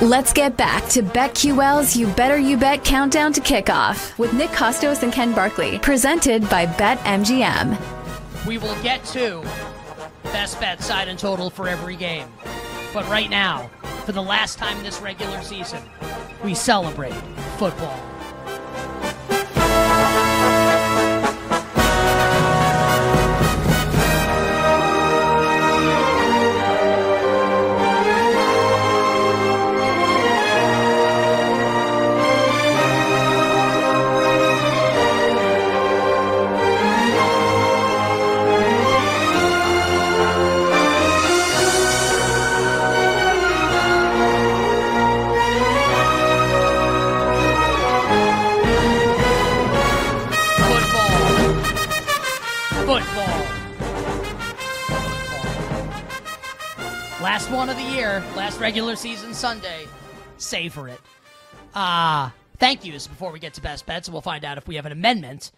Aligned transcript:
Let's 0.00 0.32
get 0.32 0.56
back 0.56 0.86
to 0.90 1.02
BetQL's 1.02 1.96
You 1.96 2.06
Better 2.06 2.38
You 2.38 2.56
Bet 2.56 2.84
Countdown 2.84 3.32
to 3.32 3.40
Kickoff 3.40 4.16
with 4.16 4.32
Nick 4.32 4.50
Kostos 4.50 5.02
and 5.02 5.12
Ken 5.12 5.34
Barkley, 5.34 5.80
presented 5.80 6.48
by 6.48 6.66
BetMGM. 6.66 7.76
We 8.46 8.58
will 8.58 8.80
get 8.80 9.04
to 9.06 9.42
best 10.22 10.60
bet 10.60 10.80
side 10.82 11.08
and 11.08 11.18
total 11.18 11.50
for 11.50 11.68
every 11.68 11.96
game. 11.96 12.28
But 12.94 13.08
right 13.08 13.28
now, 13.28 13.70
for 14.06 14.12
the 14.12 14.22
last 14.22 14.56
time 14.56 14.80
this 14.84 15.00
regular 15.00 15.42
season, 15.42 15.82
we 16.44 16.54
celebrate. 16.54 17.16
Football. 17.58 17.98
One 57.58 57.68
of 57.68 57.76
the 57.76 57.82
year, 57.82 58.22
last 58.36 58.60
regular 58.60 58.94
season 58.94 59.34
Sunday. 59.34 59.88
Savor 60.36 60.86
it. 60.86 61.00
Uh, 61.74 62.30
thank 62.58 62.84
yous 62.84 63.08
before 63.08 63.32
we 63.32 63.40
get 63.40 63.52
to 63.54 63.60
best 63.60 63.84
bets, 63.84 64.06
and 64.06 64.12
we'll 64.12 64.22
find 64.22 64.44
out 64.44 64.58
if 64.58 64.68
we 64.68 64.76
have 64.76 64.86
an 64.86 64.92
amendment 64.92 65.50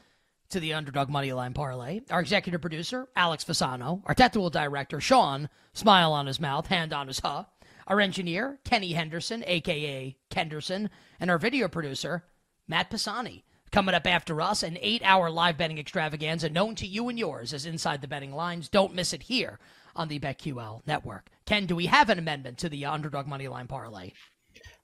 to 0.49 0.61
the 0.61 0.73
underdog 0.73 1.11
money 1.11 1.31
line 1.35 1.53
parlay. 1.53 2.01
Our 2.09 2.21
executive 2.21 2.63
producer, 2.63 3.07
Alex 3.15 3.45
Fasano. 3.45 4.01
Our 4.07 4.15
technical 4.15 4.49
director, 4.49 4.99
Sean, 4.99 5.51
smile 5.75 6.15
on 6.15 6.27
his 6.27 6.41
mouth, 6.41 6.69
hand 6.69 6.95
on 6.95 7.07
his 7.07 7.19
huh. 7.19 7.45
Our 7.87 8.01
engineer, 8.01 8.61
Kenny 8.65 8.95
Henderson, 8.95 9.45
aka 9.47 10.17
Kenderson, 10.31 10.89
and 11.21 11.31
our 11.31 11.37
video 11.37 11.69
producer, 11.69 12.25
Matt 12.67 12.89
Pisani. 12.89 13.45
Coming 13.73 13.95
up 13.95 14.07
after 14.07 14.41
us, 14.41 14.63
an 14.63 14.79
eight 14.81 15.03
hour 15.05 15.29
live 15.31 15.59
betting 15.59 15.79
extravaganza 15.79 16.49
known 16.49 16.77
to 16.77 16.87
you 16.87 17.11
and 17.11 17.19
yours 17.19 17.53
as 17.53 17.67
Inside 17.67 18.01
the 18.01 18.09
Betting 18.09 18.33
Lines. 18.33 18.71
Don't 18.71 18.95
miss 18.95 19.13
it 19.13 19.25
here 19.25 19.59
on 19.97 20.09
the 20.09 20.19
BetQL 20.19 20.87
network. 20.87 21.29
Ken, 21.47 21.67
do 21.67 21.75
we 21.77 21.87
have 21.87 22.11
an 22.11 22.19
amendment 22.19 22.59
to 22.59 22.69
the 22.69 22.85
underdog 22.87 23.27
money 23.27 23.49
line 23.49 23.67
parlay? 23.67 24.13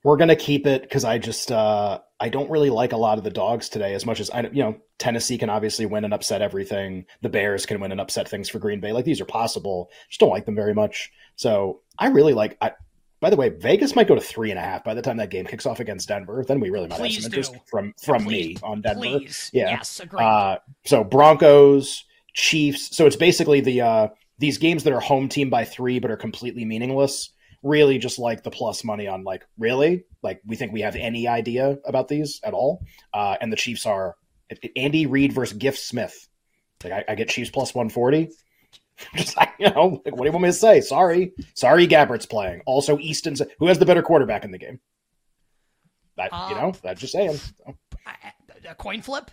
We're 0.03 0.17
gonna 0.17 0.37
keep 0.37 0.67
it 0.67 0.83
because 0.83 1.05
I 1.05 1.19
just 1.19 1.51
uh, 1.51 1.99
I 2.21 2.29
don't 2.29 2.49
really 2.49 2.71
like 2.71 2.93
a 2.93 2.97
lot 2.97 3.19
of 3.19 3.25
the 3.25 3.31
dogs 3.31 3.69
today 3.69 3.95
as 3.95 4.07
much 4.07 4.21
as 4.21 4.31
I 4.31 4.43
you 4.43 4.63
know 4.63 4.77
Tennessee 4.99 5.37
can 5.37 5.51
obviously 5.51 5.85
win 5.87 6.05
and 6.05 6.15
upset 6.15 6.43
everything. 6.43 7.07
The 7.23 7.29
Bears 7.29 7.67
can 7.67 7.81
win 7.81 7.91
and 7.93 8.01
upset 8.01 8.29
things 8.29 8.49
for 8.49 8.59
Green 8.61 8.81
Bay. 8.81 8.93
Like 8.93 9.05
these 9.05 9.21
are 9.21 9.25
possible. 9.27 9.91
Just 10.09 10.21
don't 10.21 10.31
like 10.31 10.47
them 10.47 10.55
very 10.55 10.75
much. 10.75 11.11
So 11.35 11.81
I 11.99 12.07
really 12.09 12.35
like. 12.35 12.57
I, 12.61 12.73
by 13.19 13.31
the 13.31 13.37
way, 13.37 13.49
Vegas 13.49 13.97
might 13.97 14.07
go 14.07 14.15
to 14.15 14.21
three 14.21 14.51
and 14.51 14.59
a 14.59 14.63
half 14.63 14.85
by 14.85 14.95
the 14.95 15.03
time 15.03 15.17
that 15.17 15.31
game 15.31 15.47
kicks 15.47 15.67
off 15.67 15.81
against 15.81 16.07
Denver. 16.07 16.45
Then 16.47 16.61
we 16.61 16.71
really 16.71 16.87
might 16.87 16.99
Please 16.99 17.15
have 17.17 17.23
some 17.25 17.31
do. 17.33 17.39
interest 17.39 17.57
from 17.69 17.93
from 18.01 18.25
Please- 18.25 18.57
me 18.63 18.69
on 18.69 18.83
Denver. 18.83 19.01
Please. 19.01 19.51
Yeah. 19.53 19.71
Yes, 19.71 19.99
agreed. 20.01 20.23
Uh, 20.23 20.59
so 20.85 21.03
Broncos, 21.03 22.05
Chiefs. 22.33 22.97
So 22.97 23.07
it's 23.07 23.17
basically 23.17 23.61
the 23.61 23.81
uh, 23.81 24.09
these 24.39 24.59
games 24.59 24.85
that 24.85 24.93
are 24.93 25.01
home 25.01 25.29
team 25.29 25.51
by 25.51 25.65
three 25.65 25.99
but 25.99 26.11
are 26.11 26.17
completely 26.17 26.65
meaningless. 26.65 27.31
Really, 27.63 27.99
just 27.99 28.19
like 28.19 28.43
the 28.43 28.51
plus 28.51 28.85
money 28.85 29.09
on 29.09 29.25
like 29.25 29.45
really 29.59 30.05
like 30.23 30.41
we 30.47 30.57
think 30.57 30.73
we 30.73 30.83
have 30.83 30.95
any 30.95 31.27
idea 31.27 31.79
about 31.85 32.07
these 32.07 32.41
at 32.45 32.55
all. 32.55 32.85
Uh, 33.13 33.37
and 33.41 33.51
the 33.53 33.57
Chiefs 33.57 33.87
are 33.87 34.15
Andy 34.77 35.07
Reid 35.07 35.33
versus 35.33 35.57
Giff 35.57 35.77
Smith. 35.79 36.29
Like 36.85 36.93
I, 36.93 37.05
I 37.09 37.15
get 37.17 37.29
Chiefs 37.31 37.51
plus 37.51 37.75
one 37.75 37.89
forty. 37.89 38.31
Just 39.17 39.37
like, 39.37 39.51
you 39.59 39.69
know, 39.71 40.01
like 40.05 40.15
what 40.15 40.23
do 40.23 40.27
you 40.27 40.33
want 40.33 40.43
me 40.45 40.49
to 40.49 40.53
say? 40.53 40.81
Sorry, 40.81 41.33
sorry, 41.55 41.87
Gabbert's 41.89 42.27
playing. 42.27 42.63
Also, 42.67 42.99
Easton's 42.99 43.43
who 43.59 43.67
has 43.67 43.79
the 43.79 43.87
better 43.87 44.03
quarterback 44.03 44.45
in 44.45 44.53
the 44.53 44.59
game. 44.59 44.79
That 46.17 46.31
you 46.33 46.57
Uh, 46.57 46.61
know, 46.61 46.73
that's 46.83 47.01
just 47.01 47.13
saying. 47.13 47.39
a 48.69 48.75
coin 48.75 49.03
flip? 49.03 49.31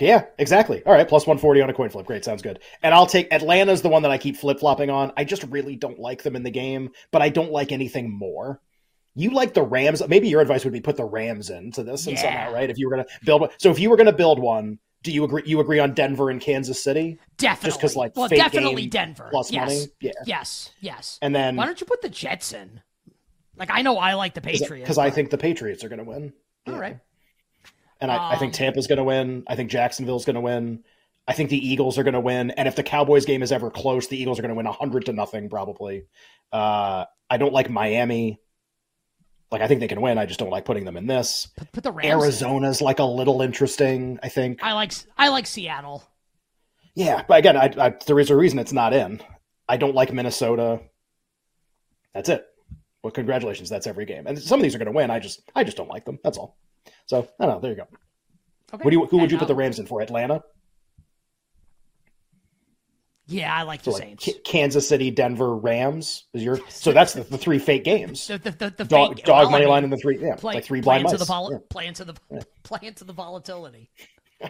Yeah, 0.00 0.24
exactly. 0.38 0.82
All 0.84 0.92
right, 0.92 1.06
plus 1.08 1.26
140 1.26 1.60
on 1.62 1.70
a 1.70 1.74
coin 1.74 1.90
flip. 1.90 2.06
Great, 2.06 2.24
sounds 2.24 2.42
good. 2.42 2.58
And 2.82 2.94
I'll 2.94 3.06
take 3.06 3.32
Atlanta's 3.32 3.82
the 3.82 3.88
one 3.88 4.02
that 4.02 4.10
I 4.10 4.18
keep 4.18 4.36
flip 4.36 4.58
flopping 4.60 4.90
on. 4.90 5.12
I 5.16 5.24
just 5.24 5.42
really 5.44 5.76
don't 5.76 5.98
like 5.98 6.22
them 6.22 6.36
in 6.36 6.42
the 6.42 6.50
game, 6.50 6.90
but 7.10 7.22
I 7.22 7.28
don't 7.28 7.52
like 7.52 7.70
anything 7.72 8.10
more. 8.10 8.60
You 9.14 9.30
like 9.30 9.54
the 9.54 9.62
Rams. 9.62 10.02
Maybe 10.08 10.28
your 10.28 10.40
advice 10.40 10.64
would 10.64 10.72
be 10.72 10.80
put 10.80 10.96
the 10.96 11.04
Rams 11.04 11.50
into 11.50 11.82
this 11.82 12.06
and 12.06 12.16
Yeah. 12.16 12.22
somehow, 12.22 12.52
right? 12.52 12.70
If 12.70 12.78
you 12.78 12.88
were 12.88 12.94
going 12.94 13.06
to 13.06 13.10
build 13.24 13.40
one. 13.42 13.50
So 13.58 13.70
if 13.70 13.78
you 13.78 13.90
were 13.90 13.96
going 13.96 14.06
to 14.06 14.12
build 14.12 14.38
one, 14.38 14.78
do 15.02 15.10
you 15.12 15.24
agree 15.24 15.42
you 15.46 15.60
agree 15.60 15.78
on 15.78 15.94
Denver 15.94 16.30
and 16.30 16.40
Kansas 16.40 16.82
City? 16.82 17.18
Definitely. 17.38 17.68
Just 17.70 17.80
'cause, 17.80 17.96
like, 17.96 18.16
well, 18.16 18.28
definitely 18.28 18.86
Denver. 18.86 19.28
plus 19.30 19.50
yes. 19.50 19.66
money? 19.68 19.86
Yeah. 20.00 20.12
Yes. 20.26 20.70
Yes. 20.80 21.18
And 21.22 21.34
then 21.34 21.56
Why 21.56 21.66
don't 21.66 21.80
you 21.80 21.86
put 21.86 22.02
the 22.02 22.08
Jets 22.08 22.52
in? 22.52 22.80
Like 23.56 23.70
I 23.70 23.82
know 23.82 23.98
I 23.98 24.14
like 24.14 24.34
the 24.34 24.40
Patriots 24.40 24.84
because 24.84 24.98
I 24.98 25.10
think 25.10 25.30
the 25.30 25.38
Patriots 25.38 25.84
are 25.84 25.88
going 25.88 25.98
to 25.98 26.04
win. 26.04 26.32
All 26.66 26.78
right. 26.78 26.98
And 28.00 28.10
I, 28.10 28.32
I 28.32 28.36
think 28.36 28.50
Um, 28.50 28.58
Tampa's 28.58 28.86
going 28.86 28.96
to 28.98 29.04
win. 29.04 29.44
I 29.46 29.56
think 29.56 29.70
Jacksonville's 29.70 30.24
going 30.24 30.34
to 30.34 30.40
win. 30.40 30.84
I 31.28 31.32
think 31.34 31.50
the 31.50 31.68
Eagles 31.68 31.98
are 31.98 32.02
going 32.02 32.14
to 32.14 32.20
win. 32.20 32.50
And 32.52 32.66
if 32.66 32.74
the 32.76 32.82
Cowboys 32.82 33.24
game 33.26 33.42
is 33.42 33.52
ever 33.52 33.70
close, 33.70 34.08
the 34.08 34.20
Eagles 34.20 34.38
are 34.38 34.42
going 34.42 34.50
to 34.50 34.54
win 34.56 34.66
100 34.66 35.06
to 35.06 35.12
nothing, 35.12 35.48
probably. 35.50 36.04
Uh, 36.52 37.04
I 37.28 37.36
don't 37.36 37.52
like 37.52 37.68
Miami. 37.70 38.40
Like, 39.52 39.60
I 39.62 39.68
think 39.68 39.80
they 39.80 39.88
can 39.88 40.00
win. 40.00 40.16
I 40.16 40.26
just 40.26 40.40
don't 40.40 40.50
like 40.50 40.64
putting 40.64 40.84
them 40.84 40.96
in 40.96 41.06
this. 41.06 41.48
Put, 41.56 41.72
put 41.72 41.84
the 41.84 41.92
Rams. 41.92 42.06
in. 42.06 42.12
Arizona's 42.12 42.80
like 42.80 43.00
a 43.00 43.04
little 43.04 43.42
interesting, 43.42 44.18
I 44.22 44.28
think. 44.28 44.60
I 44.62 44.72
like 44.72 44.92
I 45.18 45.28
like 45.28 45.46
Seattle. 45.46 46.04
Yeah. 46.94 47.22
But 47.28 47.38
again, 47.38 47.56
I, 47.56 47.72
I, 47.78 47.94
there 48.06 48.18
is 48.18 48.30
a 48.30 48.36
reason 48.36 48.58
it's 48.58 48.72
not 48.72 48.92
in. 48.92 49.20
I 49.68 49.76
don't 49.76 49.94
like 49.94 50.12
Minnesota. 50.12 50.80
That's 52.14 52.28
it. 52.28 52.44
Well, 53.02 53.10
congratulations. 53.12 53.68
That's 53.68 53.86
every 53.86 54.04
game. 54.06 54.26
And 54.26 54.38
some 54.38 54.58
of 54.58 54.62
these 54.62 54.74
are 54.74 54.78
going 54.78 54.86
to 54.86 54.92
win. 54.92 55.10
I 55.10 55.18
just, 55.20 55.42
I 55.54 55.64
just 55.64 55.76
don't 55.76 55.88
like 55.88 56.04
them. 56.04 56.18
That's 56.24 56.38
all. 56.38 56.56
So, 57.10 57.28
I 57.40 57.46
don't 57.46 57.54
know. 57.56 57.60
There 57.60 57.70
you 57.72 57.76
go. 57.76 57.88
Okay. 58.72 58.84
What 58.84 58.90
do 58.92 58.96
you, 58.98 59.06
who 59.06 59.18
would 59.18 59.32
you 59.32 59.36
put 59.38 59.48
the 59.48 59.54
uh, 59.54 59.56
Rams 59.58 59.80
in 59.80 59.86
for? 59.86 60.00
Atlanta? 60.00 60.44
Yeah, 63.26 63.52
I 63.52 63.62
like 63.62 63.82
So 63.82 63.90
the 63.90 63.96
like 63.96 64.02
Saints. 64.04 64.24
K- 64.24 64.38
Kansas 64.44 64.88
City, 64.88 65.10
Denver, 65.10 65.56
Rams 65.56 66.26
is 66.34 66.44
your. 66.44 66.60
So 66.68 66.92
that's 66.92 67.12
the, 67.14 67.22
the 67.22 67.36
three 67.36 67.58
fake 67.58 67.82
games. 67.82 68.28
The, 68.28 68.38
the, 68.38 68.50
the, 68.52 68.70
the 68.76 68.84
Dog, 68.84 69.16
fake- 69.16 69.24
dog 69.24 69.38
well, 69.38 69.48
I 69.48 69.50
money 69.50 69.64
mean, 69.64 69.70
line 69.70 69.84
and 69.84 69.92
the 69.92 69.96
three. 69.96 70.18
Yeah, 70.20 70.36
play, 70.36 70.54
like 70.54 70.64
three 70.64 70.80
blind 70.80 71.00
into 71.02 71.12
mice. 71.14 71.18
the 71.20 71.24
vol- 71.26 71.52
Yeah. 71.52 71.58
play 71.68 71.86
into 71.86 72.04
the 72.04 72.14
play 72.62 72.78
into 72.82 73.02
the 73.02 73.12
volatility. 73.12 73.90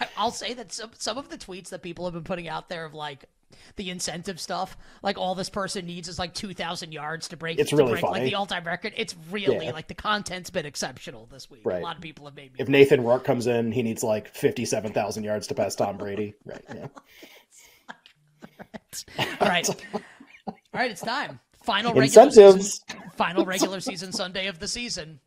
I- 0.00 0.08
I'll 0.16 0.32
say 0.32 0.54
that 0.54 0.72
some 0.72 0.90
some 0.94 1.18
of 1.18 1.28
the 1.28 1.38
tweets 1.38 1.68
that 1.68 1.82
people 1.82 2.04
have 2.04 2.14
been 2.14 2.24
putting 2.24 2.48
out 2.48 2.68
there 2.68 2.84
of 2.84 2.94
like 2.94 3.24
the 3.74 3.90
incentive 3.90 4.38
stuff, 4.40 4.76
like 5.02 5.18
all 5.18 5.34
this 5.34 5.50
person 5.50 5.84
needs 5.86 6.08
is 6.08 6.18
like 6.18 6.32
two 6.32 6.54
thousand 6.54 6.92
yards 6.92 7.28
to 7.28 7.36
break. 7.36 7.58
It's 7.58 7.70
to 7.70 7.76
really 7.76 7.92
break, 7.92 8.04
like 8.04 8.22
the 8.22 8.34
all 8.36 8.46
time 8.46 8.64
record. 8.64 8.92
It's 8.96 9.14
really 9.30 9.66
Yeah. 9.66 9.72
like 9.72 9.88
the 9.88 9.94
content's 9.94 10.50
been 10.50 10.64
exceptional 10.66 11.26
this 11.26 11.50
week. 11.50 11.62
Right. 11.64 11.80
A 11.80 11.84
lot 11.84 11.96
of 11.96 12.02
people 12.02 12.24
have 12.26 12.36
made 12.36 12.52
me. 12.52 12.60
If 12.60 12.68
Nathan 12.68 13.02
Rourke 13.02 13.24
comes 13.24 13.46
in, 13.48 13.72
he 13.72 13.82
needs 13.82 14.02
like 14.04 14.28
fifty-seven 14.28 14.92
thousand 14.92 15.24
yards 15.24 15.46
to 15.48 15.54
pass 15.54 15.74
Tom 15.74 15.96
Brady. 15.96 16.34
Right. 16.44 16.62
Yeah. 16.74 16.86
all 19.40 19.48
right, 19.48 19.68
all 19.68 20.44
right, 20.72 20.90
it's 20.90 21.00
time. 21.02 21.40
Final 21.64 21.92
regular 21.92 22.26
Incentives. 22.28 22.82
season, 22.88 23.10
final 23.16 23.44
regular 23.44 23.80
season 23.80 24.12
Sunday 24.12 24.46
of 24.46 24.58
the 24.60 24.68
season. 24.68 25.20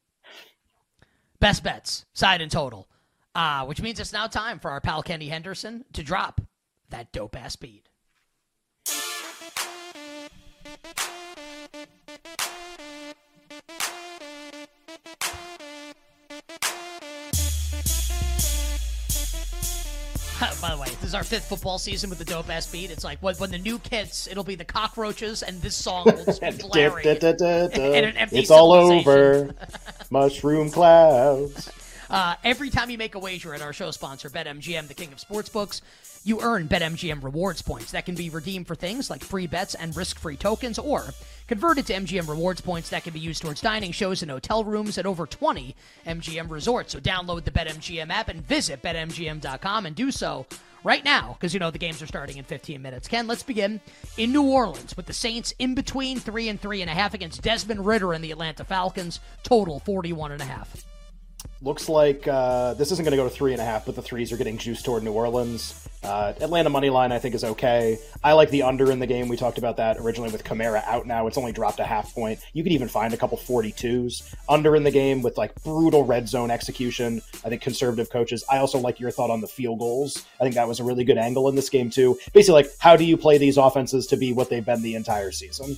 Best 1.39 1.63
bets, 1.63 2.05
side 2.13 2.41
and 2.41 2.51
total. 2.51 2.87
Uh, 3.35 3.65
which 3.65 3.81
means 3.81 3.99
it's 3.99 4.13
now 4.13 4.25
time 4.27 4.57
for 4.59 4.71
our 4.71 4.81
pal 4.81 5.03
Kenny 5.03 5.27
Henderson 5.27 5.85
to 5.93 6.01
drop 6.03 6.41
that 6.89 7.11
dope 7.11 7.35
ass 7.35 7.55
beat. 7.55 7.88
By 20.61 20.75
the 20.75 20.81
way, 20.81 20.87
this 20.87 21.03
is 21.05 21.15
our 21.15 21.23
fifth 21.23 21.47
football 21.47 21.79
season 21.79 22.09
with 22.09 22.19
the 22.19 22.25
dope 22.25 22.49
ass 22.49 22.69
beat. 22.69 22.91
It's 22.91 23.05
like 23.05 23.19
when, 23.19 23.35
when 23.35 23.49
the 23.49 23.57
new 23.57 23.79
kids, 23.79 24.27
it'll 24.29 24.43
be 24.43 24.55
the 24.55 24.65
cockroaches, 24.65 25.41
and 25.41 25.61
this 25.61 25.75
song 25.75 26.05
will 26.05 26.25
just 26.25 26.41
be 26.41 26.51
blaring. 26.69 27.05
Da, 27.05 27.13
da, 27.15 27.31
da, 27.31 27.67
da. 27.67 27.93
And 27.93 28.17
an 28.17 28.27
It's 28.31 28.51
all 28.51 28.73
over. 28.73 29.55
Mushroom 30.09 30.69
clouds. 30.69 31.71
Uh, 32.09 32.35
every 32.43 32.69
time 32.69 32.89
you 32.89 32.97
make 32.97 33.15
a 33.15 33.19
wager 33.19 33.53
at 33.53 33.61
our 33.61 33.73
show 33.73 33.91
sponsor, 33.91 34.29
BetMGM, 34.29 34.87
the 34.87 34.93
king 34.93 35.11
of 35.11 35.19
sportsbooks, 35.19 35.81
you 36.23 36.41
earn 36.41 36.67
BetMGM 36.67 37.23
rewards 37.23 37.61
points 37.61 37.91
that 37.91 38.05
can 38.05 38.15
be 38.15 38.29
redeemed 38.29 38.67
for 38.67 38.75
things 38.75 39.09
like 39.09 39.23
free 39.23 39.47
bets 39.47 39.75
and 39.75 39.95
risk-free 39.95 40.37
tokens, 40.37 40.79
or 40.79 41.05
converted 41.47 41.85
to 41.87 41.93
MGM 41.93 42.27
rewards 42.27 42.61
points 42.61 42.89
that 42.89 43.03
can 43.03 43.13
be 43.13 43.19
used 43.19 43.41
towards 43.41 43.61
dining, 43.61 43.91
shows, 43.91 44.21
and 44.21 44.31
hotel 44.31 44.63
rooms 44.63 44.97
at 44.97 45.05
over 45.05 45.25
20 45.25 45.75
MGM 46.05 46.49
resorts. 46.49 46.91
So 46.91 46.99
download 46.99 47.45
the 47.45 47.51
BetMGM 47.51 48.09
app 48.09 48.27
and 48.27 48.45
visit 48.45 48.81
BetMGM.com 48.81 49.85
and 49.85 49.95
do 49.95 50.11
so 50.11 50.45
right 50.83 51.03
now, 51.03 51.37
because 51.39 51.53
you 51.53 51.59
know 51.59 51.71
the 51.71 51.77
games 51.77 52.01
are 52.01 52.07
starting 52.07 52.37
in 52.37 52.43
15 52.43 52.81
minutes. 52.81 53.07
Ken, 53.07 53.27
let's 53.27 53.43
begin 53.43 53.79
in 54.17 54.31
New 54.31 54.43
Orleans 54.43 54.97
with 54.97 55.05
the 55.05 55.13
Saints 55.13 55.53
in 55.59 55.75
between 55.75 56.19
three 56.19 56.49
and 56.49 56.59
three 56.59 56.81
and 56.81 56.89
a 56.89 56.93
half 56.93 57.13
against 57.13 57.41
Desmond 57.41 57.85
Ridder 57.85 58.13
and 58.13 58.23
the 58.23 58.31
Atlanta 58.31 58.63
Falcons. 58.63 59.19
Total 59.43 59.79
41 59.79 60.31
and 60.31 60.41
a 60.41 60.45
half. 60.45 60.88
Looks 61.61 61.89
like 61.89 62.25
uh, 62.25 62.73
this 62.75 62.93
isn't 62.93 63.03
going 63.03 63.11
to 63.11 63.17
go 63.17 63.25
to 63.25 63.29
three 63.29 63.51
and 63.51 63.61
a 63.61 63.65
half, 63.65 63.85
but 63.85 63.93
the 63.93 64.01
threes 64.01 64.31
are 64.31 64.37
getting 64.37 64.57
juiced 64.57 64.85
toward 64.85 65.03
New 65.03 65.11
Orleans. 65.11 65.87
Uh, 66.01 66.31
Atlanta 66.39 66.69
money 66.69 66.89
line, 66.89 67.11
I 67.11 67.19
think, 67.19 67.35
is 67.35 67.43
okay. 67.43 67.99
I 68.23 68.31
like 68.31 68.49
the 68.49 68.63
under 68.63 68.89
in 68.89 68.99
the 68.99 69.05
game. 69.05 69.27
We 69.27 69.35
talked 69.35 69.57
about 69.57 69.75
that 69.75 69.97
originally 69.97 70.31
with 70.31 70.45
Kamara 70.45 70.81
out 70.85 71.05
now. 71.05 71.27
It's 71.27 71.37
only 71.37 71.51
dropped 71.51 71.81
a 71.81 71.83
half 71.83 72.15
point. 72.15 72.39
You 72.53 72.63
could 72.63 72.71
even 72.71 72.87
find 72.87 73.13
a 73.13 73.17
couple 73.17 73.37
42s 73.37 74.33
under 74.47 74.73
in 74.77 74.83
the 74.83 74.91
game 74.91 75.21
with 75.21 75.37
like 75.37 75.53
brutal 75.61 76.05
red 76.05 76.29
zone 76.29 76.49
execution. 76.49 77.21
I 77.43 77.49
think 77.49 77.61
conservative 77.61 78.09
coaches. 78.09 78.45
I 78.49 78.59
also 78.59 78.79
like 78.79 79.01
your 79.01 79.11
thought 79.11 79.29
on 79.29 79.41
the 79.41 79.47
field 79.47 79.79
goals. 79.79 80.25
I 80.39 80.43
think 80.43 80.55
that 80.55 80.67
was 80.67 80.79
a 80.79 80.85
really 80.85 81.03
good 81.03 81.17
angle 81.17 81.49
in 81.49 81.55
this 81.55 81.69
game, 81.69 81.89
too. 81.89 82.17
Basically, 82.33 82.63
like, 82.63 82.71
how 82.79 82.95
do 82.95 83.03
you 83.03 83.17
play 83.17 83.37
these 83.37 83.57
offenses 83.57 84.07
to 84.07 84.15
be 84.15 84.31
what 84.31 84.49
they've 84.49 84.65
been 84.65 84.81
the 84.81 84.95
entire 84.95 85.33
season? 85.33 85.75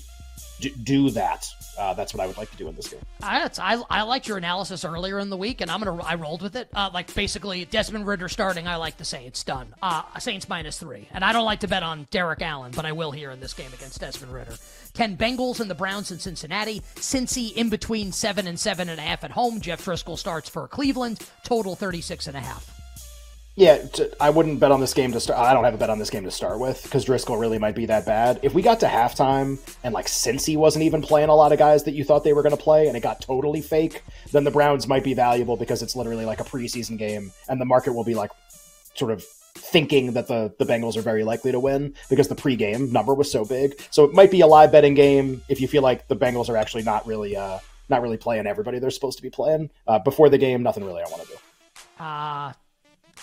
D- 0.61 0.73
do 0.83 1.09
that. 1.11 1.47
Uh, 1.77 1.93
that's 1.93 2.13
what 2.13 2.23
I 2.23 2.27
would 2.27 2.37
like 2.37 2.51
to 2.51 2.57
do 2.57 2.67
in 2.67 2.75
this 2.75 2.87
game. 2.89 2.99
I, 3.23 3.49
I, 3.57 3.81
I 3.89 4.01
liked 4.03 4.27
your 4.27 4.37
analysis 4.37 4.85
earlier 4.85 5.19
in 5.19 5.29
the 5.29 5.37
week, 5.37 5.61
and 5.61 5.71
I'm 5.71 5.81
gonna 5.81 6.01
I 6.03 6.15
rolled 6.15 6.41
with 6.41 6.55
it. 6.55 6.69
Uh, 6.73 6.89
like 6.93 7.13
basically 7.13 7.65
Desmond 7.65 8.05
Ridder 8.07 8.29
starting, 8.29 8.67
I 8.67 8.75
like 8.75 8.97
to 8.97 9.05
say 9.05 9.25
it's 9.25 9.43
done. 9.43 9.73
Uh, 9.81 10.03
Saints 10.19 10.47
minus 10.47 10.77
three, 10.77 11.07
and 11.11 11.25
I 11.25 11.33
don't 11.33 11.45
like 11.45 11.61
to 11.61 11.67
bet 11.67 11.83
on 11.83 12.07
Derek 12.11 12.41
Allen, 12.41 12.71
but 12.75 12.85
I 12.85 12.91
will 12.91 13.11
here 13.11 13.31
in 13.31 13.39
this 13.39 13.53
game 13.53 13.73
against 13.73 13.99
Desmond 13.99 14.33
Ridder. 14.33 14.55
Ken 14.93 15.17
Bengals 15.17 15.59
and 15.59 15.69
the 15.69 15.75
Browns 15.75 16.11
in 16.11 16.19
Cincinnati. 16.19 16.81
Cincy 16.95 17.53
in 17.53 17.69
between 17.69 18.11
seven 18.11 18.47
and 18.47 18.59
seven 18.59 18.89
and 18.89 18.99
a 18.99 19.03
half 19.03 19.23
at 19.23 19.31
home. 19.31 19.61
Jeff 19.61 19.83
Driskel 19.83 20.17
starts 20.17 20.49
for 20.49 20.67
Cleveland. 20.67 21.19
Total 21.43 21.75
36 21.75 22.27
and 22.27 22.37
a 22.37 22.41
half. 22.41 22.80
Yeah, 23.61 23.77
t- 23.77 24.09
I 24.19 24.31
wouldn't 24.31 24.59
bet 24.59 24.71
on 24.71 24.79
this 24.79 24.91
game 24.91 25.11
to 25.11 25.19
start. 25.19 25.37
I 25.37 25.53
don't 25.53 25.63
have 25.63 25.75
a 25.75 25.77
bet 25.77 25.91
on 25.91 25.99
this 25.99 26.09
game 26.09 26.23
to 26.23 26.31
start 26.31 26.57
with 26.57 26.81
because 26.81 27.05
Driskel 27.05 27.39
really 27.39 27.59
might 27.59 27.75
be 27.75 27.85
that 27.85 28.07
bad. 28.07 28.39
If 28.41 28.55
we 28.55 28.63
got 28.63 28.79
to 28.79 28.87
halftime 28.87 29.59
and 29.83 29.93
like 29.93 30.07
since 30.07 30.43
he 30.47 30.57
wasn't 30.57 30.83
even 30.83 31.03
playing 31.03 31.29
a 31.29 31.35
lot 31.35 31.51
of 31.51 31.59
guys 31.59 31.83
that 31.83 31.91
you 31.91 32.03
thought 32.03 32.23
they 32.23 32.33
were 32.33 32.41
going 32.41 32.57
to 32.57 32.63
play, 32.63 32.87
and 32.87 32.97
it 32.97 33.01
got 33.01 33.21
totally 33.21 33.61
fake, 33.61 34.01
then 34.31 34.45
the 34.45 34.49
Browns 34.49 34.87
might 34.87 35.03
be 35.03 35.13
valuable 35.13 35.57
because 35.57 35.83
it's 35.83 35.95
literally 35.95 36.25
like 36.25 36.39
a 36.39 36.43
preseason 36.43 36.97
game, 36.97 37.31
and 37.49 37.61
the 37.61 37.65
market 37.65 37.93
will 37.93 38.03
be 38.03 38.15
like 38.15 38.31
sort 38.95 39.11
of 39.11 39.23
thinking 39.53 40.13
that 40.13 40.27
the 40.27 40.51
the 40.57 40.65
Bengals 40.65 40.97
are 40.97 41.03
very 41.03 41.23
likely 41.23 41.51
to 41.51 41.59
win 41.59 41.93
because 42.09 42.29
the 42.29 42.35
pregame 42.35 42.91
number 42.91 43.13
was 43.13 43.31
so 43.31 43.45
big. 43.45 43.79
So 43.91 44.05
it 44.05 44.13
might 44.15 44.31
be 44.31 44.41
a 44.41 44.47
live 44.47 44.71
betting 44.71 44.95
game 44.95 45.43
if 45.49 45.61
you 45.61 45.67
feel 45.67 45.83
like 45.83 46.07
the 46.07 46.15
Bengals 46.15 46.49
are 46.49 46.57
actually 46.57 46.81
not 46.81 47.05
really 47.05 47.37
uh 47.37 47.59
not 47.89 48.01
really 48.01 48.17
playing 48.17 48.47
everybody 48.47 48.79
they're 48.79 48.89
supposed 48.89 49.19
to 49.19 49.23
be 49.23 49.29
playing. 49.29 49.69
Uh, 49.85 49.99
before 49.99 50.29
the 50.29 50.39
game, 50.39 50.63
nothing 50.63 50.83
really 50.83 51.03
I 51.03 51.09
want 51.11 51.21
to 51.21 51.27
do. 51.27 52.03
Uh, 52.03 52.53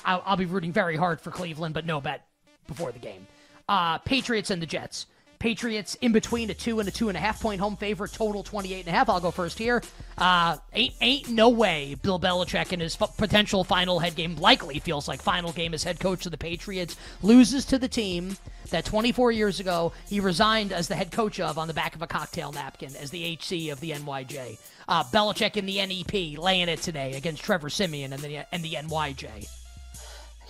I'll, 0.05 0.23
I'll 0.25 0.37
be 0.37 0.47
rooting 0.47 0.73
very 0.73 0.97
hard 0.97 1.21
for 1.21 1.31
Cleveland, 1.31 1.75
but 1.75 1.87
no 1.87 2.01
bet 2.01 2.27
before 2.67 2.93
the 2.93 2.99
game. 2.99 3.27
Uh, 3.69 3.99
Patriots 3.99 4.51
and 4.51 4.63
the 4.63 4.67
Jets. 4.67 5.07
Patriots 5.39 5.95
in 6.01 6.11
between 6.13 6.51
a 6.51 6.55
two 6.55 6.81
and 6.81 6.89
a 6.89 6.93
two 6.93 7.09
and 7.09 7.17
a 7.17 7.21
half 7.21 7.41
point 7.41 7.61
home 7.61 7.77
favorite, 7.77 8.13
total 8.13 8.43
28 8.43 8.81
and 8.81 8.89
a 8.89 8.91
half. 8.91 9.09
I'll 9.09 9.21
go 9.21 9.31
first 9.31 9.59
here. 9.59 9.83
Uh, 10.17 10.57
ain't, 10.73 10.95
ain't 11.01 11.29
no 11.29 11.49
way 11.49 11.95
Bill 12.03 12.19
Belichick 12.19 12.73
in 12.73 12.81
his 12.81 13.01
f- 13.01 13.17
potential 13.17 13.63
final 13.63 14.01
head 14.01 14.17
game, 14.17 14.35
likely 14.37 14.81
feels 14.81 15.07
like 15.07 15.23
final 15.23 15.53
game 15.53 15.75
as 15.75 15.85
head 15.85 16.01
coach 16.01 16.27
of 16.27 16.33
the 16.33 16.39
Patriots, 16.39 16.97
loses 17.23 17.65
to 17.67 17.79
the 17.79 17.89
team 17.89 18.37
that 18.71 18.85
24 18.85 19.31
years 19.33 19.61
ago 19.61 19.93
he 20.09 20.19
resigned 20.19 20.73
as 20.73 20.89
the 20.89 20.97
head 20.97 21.13
coach 21.13 21.39
of 21.39 21.57
on 21.57 21.69
the 21.69 21.75
back 21.75 21.95
of 21.95 22.03
a 22.03 22.07
cocktail 22.07 22.51
napkin 22.51 22.95
as 22.97 23.11
the 23.11 23.35
HC 23.35 23.71
of 23.71 23.79
the 23.81 23.93
NYJ. 23.93 24.59
Uh, 24.89 25.05
Belichick 25.05 25.57
in 25.57 25.67
the 25.67 25.77
NEP 25.77 26.39
laying 26.39 26.69
it 26.69 26.83
today 26.83 27.13
against 27.15 27.45
Trevor 27.45 27.71
Siemian 27.71 28.13
and 28.13 28.23
the, 28.23 28.45
and 28.53 28.65
the 28.65 28.73
NYJ. 28.73 29.49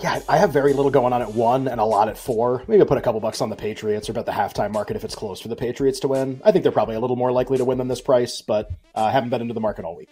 Yeah, 0.00 0.20
I 0.28 0.36
have 0.36 0.52
very 0.52 0.74
little 0.74 0.92
going 0.92 1.12
on 1.12 1.22
at 1.22 1.34
one 1.34 1.66
and 1.66 1.80
a 1.80 1.84
lot 1.84 2.08
at 2.08 2.16
four. 2.16 2.62
Maybe 2.68 2.80
I'll 2.80 2.86
put 2.86 2.98
a 2.98 3.00
couple 3.00 3.18
bucks 3.20 3.40
on 3.40 3.50
the 3.50 3.56
Patriots 3.56 4.08
or 4.08 4.12
bet 4.12 4.26
the 4.26 4.32
halftime 4.32 4.70
market 4.70 4.94
if 4.94 5.02
it's 5.02 5.16
close 5.16 5.40
for 5.40 5.49
the 5.49 5.56
Patriots 5.56 5.99
to 6.00 6.08
win. 6.08 6.40
I 6.44 6.52
think 6.52 6.62
they're 6.62 6.70
probably 6.70 6.94
a 6.94 7.00
little 7.00 7.16
more 7.16 7.32
likely 7.32 7.58
to 7.58 7.64
win 7.64 7.78
than 7.78 7.88
this 7.88 8.00
price, 8.00 8.40
but 8.40 8.70
uh, 8.94 9.04
I 9.04 9.11
haven't 9.11 9.30
been 9.30 9.40
into 9.40 9.54
the 9.54 9.61
market 9.61 9.84
all 9.84 9.96
week. 9.96 10.11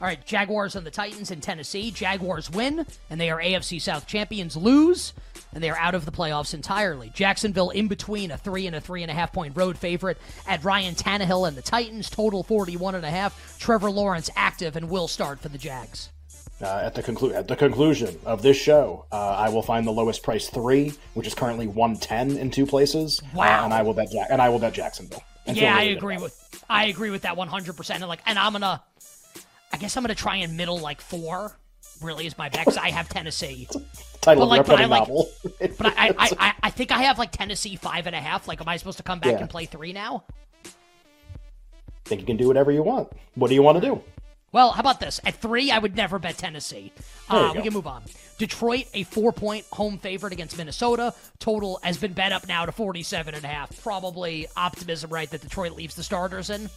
All 0.00 0.06
right, 0.08 0.24
Jaguars 0.26 0.74
and 0.74 0.84
the 0.84 0.90
Titans 0.90 1.30
in 1.30 1.40
Tennessee. 1.40 1.92
Jaguars 1.92 2.50
win, 2.50 2.84
and 3.08 3.20
they 3.20 3.30
are 3.30 3.38
AFC 3.38 3.80
South 3.80 4.06
champions. 4.08 4.56
Lose, 4.56 5.12
and 5.52 5.62
they 5.62 5.70
are 5.70 5.78
out 5.78 5.94
of 5.94 6.06
the 6.06 6.10
playoffs 6.10 6.52
entirely. 6.52 7.12
Jacksonville 7.14 7.70
in 7.70 7.86
between 7.86 8.32
a 8.32 8.38
three 8.38 8.66
and 8.66 8.74
a 8.74 8.80
three 8.80 9.02
and 9.02 9.12
a 9.12 9.14
half 9.14 9.32
point 9.32 9.56
road 9.56 9.78
favorite 9.78 10.18
at 10.48 10.64
Ryan 10.64 10.96
Tannehill 10.96 11.46
and 11.46 11.56
the 11.56 11.62
Titans. 11.62 12.10
Total 12.10 12.42
41 12.42 12.96
and 12.96 13.04
a 13.04 13.10
half. 13.10 13.58
Trevor 13.60 13.92
Lawrence 13.92 14.28
active 14.34 14.74
and 14.74 14.90
will 14.90 15.06
start 15.06 15.38
for 15.38 15.50
the 15.50 15.58
Jags. 15.58 16.10
Uh, 16.62 16.82
at 16.84 16.94
the 16.94 17.02
conclu- 17.02 17.34
at 17.34 17.48
the 17.48 17.56
conclusion 17.56 18.18
of 18.26 18.42
this 18.42 18.56
show, 18.56 19.06
uh, 19.12 19.16
I 19.16 19.48
will 19.48 19.62
find 19.62 19.86
the 19.86 19.90
lowest 19.92 20.22
price 20.22 20.50
three, 20.50 20.92
which 21.14 21.26
is 21.26 21.34
currently 21.34 21.66
one 21.66 21.96
ten 21.96 22.36
in 22.36 22.50
two 22.50 22.66
places. 22.66 23.22
Wow. 23.34 23.62
Uh, 23.62 23.64
and 23.64 23.72
I 23.74 23.80
will 23.82 23.94
bet 23.94 24.12
ja- 24.12 24.26
and 24.28 24.42
I 24.42 24.50
will 24.50 24.58
bet 24.58 24.74
Jacksonville. 24.74 25.22
Yeah, 25.46 25.74
I 25.76 25.82
agree 25.84 26.16
it. 26.16 26.20
with 26.20 26.64
I 26.68 26.86
agree 26.86 27.10
with 27.10 27.22
that 27.22 27.36
100. 27.36 27.76
percent 27.76 28.00
And 28.02 28.08
like, 28.08 28.20
and 28.26 28.38
I'm 28.38 28.52
gonna, 28.52 28.82
I 29.72 29.76
guess 29.78 29.96
I'm 29.96 30.02
gonna 30.02 30.14
try 30.14 30.36
and 30.36 30.56
middle 30.56 30.78
like 30.78 31.00
four. 31.00 31.56
Really 32.02 32.26
is 32.26 32.36
my 32.36 32.48
bet 32.50 32.66
'cause 32.66 32.76
I 32.76 32.90
have 32.90 33.08
Tennessee. 33.08 33.66
title 34.20 34.46
but 34.46 34.60
of 34.60 34.66
like, 34.66 34.66
but 34.66 34.80
I 34.80 34.84
like- 34.84 35.00
novel. 35.08 35.30
But 35.78 35.86
I, 35.98 36.08
I, 36.08 36.14
I, 36.18 36.28
I, 36.38 36.54
I 36.64 36.70
think 36.70 36.92
I 36.92 37.02
have 37.04 37.18
like 37.18 37.32
Tennessee 37.32 37.76
five 37.76 38.06
and 38.06 38.14
a 38.14 38.20
half. 38.20 38.46
Like, 38.46 38.60
am 38.60 38.68
I 38.68 38.76
supposed 38.76 38.98
to 38.98 39.02
come 39.02 39.18
back 39.20 39.32
Yeah. 39.32 39.38
and 39.40 39.48
play 39.50 39.64
three 39.64 39.92
now? 39.94 40.24
think 42.04 42.20
you 42.20 42.26
can 42.26 42.36
do 42.36 42.48
whatever 42.48 42.70
you 42.72 42.82
want. 42.82 43.08
What 43.36 43.48
do 43.48 43.54
you 43.54 43.62
want 43.62 43.80
to 43.80 43.88
do? 43.88 44.02
Well, 44.52 44.72
how 44.72 44.80
about 44.80 44.98
this? 44.98 45.20
At 45.24 45.36
three, 45.36 45.70
I 45.70 45.78
would 45.78 45.94
never 45.96 46.18
bet 46.18 46.36
Tennessee. 46.36 46.92
Uh, 47.28 47.52
we 47.54 47.62
can 47.62 47.72
move 47.72 47.86
on. 47.86 48.02
Detroit, 48.38 48.86
a 48.94 49.04
four-point 49.04 49.64
home 49.72 49.98
favorite 49.98 50.32
against 50.32 50.58
Minnesota. 50.58 51.14
Total 51.38 51.78
has 51.84 51.98
been 51.98 52.12
bet 52.14 52.32
up 52.32 52.48
now 52.48 52.66
to 52.66 52.72
47 52.72 53.34
and 53.34 53.44
a 53.44 53.48
half. 53.48 53.80
Probably 53.82 54.48
optimism, 54.56 55.10
right, 55.10 55.30
that 55.30 55.42
Detroit 55.42 55.72
leaves 55.72 55.94
the 55.94 56.02
starters 56.02 56.50
in. 56.50 56.68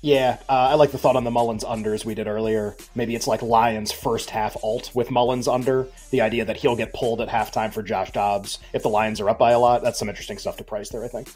Yeah, 0.00 0.38
uh, 0.48 0.52
I 0.52 0.74
like 0.74 0.92
the 0.92 0.98
thought 0.98 1.16
on 1.16 1.24
the 1.24 1.30
Mullens 1.30 1.64
unders 1.64 2.04
we 2.04 2.14
did 2.14 2.28
earlier. 2.28 2.76
Maybe 2.94 3.16
it's 3.16 3.26
like 3.26 3.42
Lions 3.42 3.90
first 3.90 4.30
half 4.30 4.56
alt 4.62 4.92
with 4.94 5.10
Mullens 5.10 5.48
under. 5.48 5.88
The 6.10 6.20
idea 6.20 6.44
that 6.44 6.56
he'll 6.56 6.76
get 6.76 6.94
pulled 6.94 7.20
at 7.20 7.28
halftime 7.28 7.72
for 7.72 7.82
Josh 7.82 8.12
Dobbs 8.12 8.60
if 8.72 8.82
the 8.84 8.88
Lions 8.88 9.20
are 9.20 9.28
up 9.28 9.38
by 9.40 9.50
a 9.50 9.58
lot. 9.58 9.82
That's 9.82 9.98
some 9.98 10.08
interesting 10.08 10.38
stuff 10.38 10.56
to 10.58 10.64
price 10.64 10.88
there, 10.88 11.04
I 11.04 11.08
think. 11.08 11.28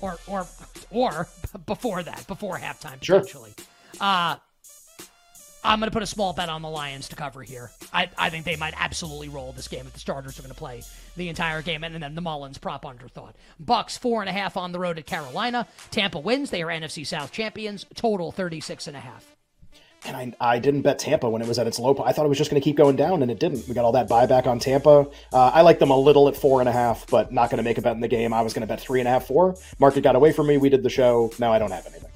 Or, 0.00 0.16
or, 0.28 0.46
or 0.90 1.28
before 1.66 2.02
that, 2.04 2.24
before 2.28 2.58
halftime, 2.58 3.02
Sure. 3.02 3.18
potentially. 3.20 3.54
Uh, 4.00 4.36
I'm 5.66 5.80
going 5.80 5.90
to 5.90 5.92
put 5.92 6.04
a 6.04 6.06
small 6.06 6.32
bet 6.32 6.48
on 6.48 6.62
the 6.62 6.68
Lions 6.68 7.08
to 7.08 7.16
cover 7.16 7.42
here. 7.42 7.72
I, 7.92 8.08
I 8.16 8.30
think 8.30 8.44
they 8.44 8.54
might 8.54 8.74
absolutely 8.76 9.28
roll 9.28 9.52
this 9.52 9.66
game 9.66 9.84
if 9.86 9.92
the 9.92 9.98
starters 9.98 10.38
are 10.38 10.42
going 10.42 10.54
to 10.54 10.58
play 10.58 10.82
the 11.16 11.28
entire 11.28 11.60
game, 11.60 11.82
and 11.82 12.00
then 12.00 12.14
the 12.14 12.20
Mullens 12.20 12.58
prop 12.58 12.84
underthought. 12.84 13.32
Bucks 13.58 13.98
four 13.98 14.22
and 14.22 14.28
a 14.28 14.32
half 14.32 14.56
on 14.56 14.70
the 14.70 14.78
road 14.78 14.96
at 14.98 15.06
Carolina. 15.06 15.66
Tampa 15.90 16.20
wins. 16.20 16.50
They 16.50 16.62
are 16.62 16.68
NFC 16.68 17.04
South 17.04 17.32
champions. 17.32 17.84
Total 17.96 18.30
36 18.30 18.86
and 18.86 18.96
a 18.96 19.00
half. 19.00 19.26
And 20.04 20.16
I, 20.16 20.54
I 20.54 20.58
didn't 20.60 20.82
bet 20.82 21.00
Tampa 21.00 21.28
when 21.28 21.42
it 21.42 21.48
was 21.48 21.58
at 21.58 21.66
its 21.66 21.80
low 21.80 21.94
point. 21.94 22.08
I 22.08 22.12
thought 22.12 22.26
it 22.26 22.28
was 22.28 22.38
just 22.38 22.50
going 22.50 22.60
to 22.60 22.64
keep 22.64 22.76
going 22.76 22.94
down, 22.94 23.22
and 23.22 23.30
it 23.30 23.40
didn't. 23.40 23.66
We 23.66 23.74
got 23.74 23.84
all 23.84 23.92
that 23.92 24.08
buyback 24.08 24.46
on 24.46 24.60
Tampa. 24.60 25.08
Uh, 25.32 25.50
I 25.52 25.62
like 25.62 25.80
them 25.80 25.90
a 25.90 25.98
little 25.98 26.28
at 26.28 26.36
four 26.36 26.60
and 26.60 26.68
a 26.68 26.72
half, 26.72 27.08
but 27.08 27.32
not 27.32 27.50
going 27.50 27.58
to 27.58 27.64
make 27.64 27.76
a 27.78 27.82
bet 27.82 27.96
in 27.96 28.00
the 28.00 28.08
game. 28.08 28.32
I 28.32 28.42
was 28.42 28.52
going 28.54 28.60
to 28.60 28.68
bet 28.68 28.80
three 28.80 29.00
and 29.00 29.08
a 29.08 29.10
half, 29.10 29.26
four. 29.26 29.56
Market 29.80 30.02
got 30.02 30.14
away 30.14 30.30
from 30.32 30.46
me. 30.46 30.58
We 30.58 30.68
did 30.68 30.84
the 30.84 30.90
show. 30.90 31.32
Now 31.40 31.52
I 31.52 31.58
don't 31.58 31.72
have 31.72 31.86
anything. 31.86 32.10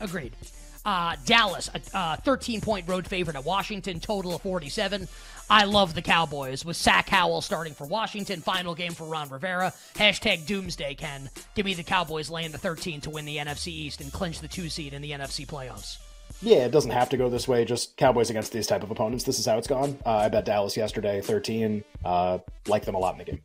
Agreed. 0.00 0.36
Uh, 0.84 1.16
Dallas, 1.26 1.68
a 1.74 2.16
13 2.20 2.60
point 2.60 2.88
road 2.88 3.06
favorite 3.06 3.36
at 3.36 3.44
Washington, 3.44 4.00
total 4.00 4.34
of 4.34 4.42
47. 4.42 5.08
I 5.50 5.64
love 5.64 5.94
the 5.94 6.02
Cowboys 6.02 6.64
with 6.64 6.76
Sam 6.76 7.02
Howell 7.06 7.40
starting 7.40 7.74
for 7.74 7.86
Washington. 7.86 8.40
Final 8.40 8.74
game 8.74 8.92
for 8.92 9.04
Ron 9.04 9.28
Rivera. 9.28 9.72
Hashtag 9.94 10.46
Doomsday 10.46 10.94
Ken. 10.94 11.28
Give 11.54 11.66
me 11.66 11.74
the 11.74 11.82
Cowboys 11.82 12.30
laying 12.30 12.52
the 12.52 12.58
13 12.58 13.00
to 13.02 13.10
win 13.10 13.24
the 13.24 13.36
NFC 13.36 13.68
East 13.68 14.00
and 14.00 14.12
clinch 14.12 14.40
the 14.40 14.48
two 14.48 14.68
seed 14.68 14.94
in 14.94 15.02
the 15.02 15.10
NFC 15.10 15.46
playoffs. 15.46 15.98
Yeah, 16.40 16.58
it 16.58 16.70
doesn't 16.70 16.92
have 16.92 17.08
to 17.10 17.16
go 17.16 17.28
this 17.28 17.48
way. 17.48 17.64
Just 17.64 17.96
Cowboys 17.96 18.30
against 18.30 18.52
these 18.52 18.68
type 18.68 18.82
of 18.84 18.90
opponents. 18.90 19.24
This 19.24 19.38
is 19.40 19.46
how 19.46 19.58
it's 19.58 19.66
gone. 19.66 19.98
Uh, 20.06 20.16
I 20.16 20.28
bet 20.28 20.44
Dallas 20.44 20.76
yesterday, 20.76 21.20
13. 21.20 21.82
Uh, 22.04 22.38
like 22.68 22.84
them 22.84 22.94
a 22.94 22.98
lot 22.98 23.14
in 23.14 23.18
the 23.18 23.24
game. 23.24 23.42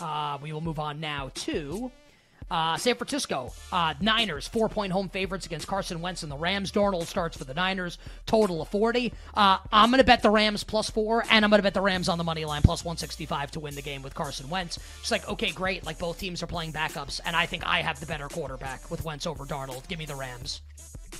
Uh, 0.00 0.38
we 0.42 0.52
will 0.52 0.60
move 0.60 0.78
on 0.78 1.00
now 1.00 1.30
to 1.34 1.90
uh, 2.50 2.76
San 2.76 2.96
Francisco, 2.96 3.52
uh, 3.72 3.94
Niners, 4.00 4.48
four 4.48 4.68
point 4.68 4.92
home 4.92 5.08
favorites 5.08 5.46
against 5.46 5.66
Carson 5.66 6.00
Wentz 6.00 6.22
and 6.22 6.32
the 6.32 6.36
Rams. 6.36 6.72
Darnold 6.72 7.06
starts 7.06 7.36
for 7.36 7.44
the 7.44 7.54
Niners, 7.54 7.98
total 8.26 8.62
of 8.62 8.68
40. 8.68 9.12
Uh, 9.34 9.58
I'm 9.72 9.90
going 9.90 9.98
to 9.98 10.04
bet 10.04 10.22
the 10.22 10.30
Rams 10.30 10.64
plus 10.64 10.90
four, 10.90 11.24
and 11.30 11.44
I'm 11.44 11.50
going 11.50 11.58
to 11.58 11.62
bet 11.62 11.74
the 11.74 11.80
Rams 11.80 12.08
on 12.08 12.18
the 12.18 12.24
money 12.24 12.44
line 12.44 12.62
plus 12.62 12.84
165 12.84 13.52
to 13.52 13.60
win 13.60 13.74
the 13.74 13.82
game 13.82 14.02
with 14.02 14.14
Carson 14.14 14.48
Wentz. 14.48 14.78
It's 15.00 15.10
like, 15.10 15.28
okay, 15.28 15.50
great. 15.52 15.84
Like 15.84 15.98
both 15.98 16.18
teams 16.18 16.42
are 16.42 16.46
playing 16.46 16.72
backups, 16.72 17.20
and 17.24 17.36
I 17.36 17.46
think 17.46 17.66
I 17.66 17.82
have 17.82 18.00
the 18.00 18.06
better 18.06 18.28
quarterback 18.28 18.90
with 18.90 19.04
Wentz 19.04 19.26
over 19.26 19.44
Darnold. 19.44 19.86
Give 19.88 19.98
me 19.98 20.06
the 20.06 20.16
Rams 20.16 20.62